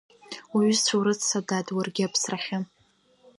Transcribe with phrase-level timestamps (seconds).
[0.55, 2.57] Уҩызцәа урыцца, дад, уаргьы аԥсрахьы.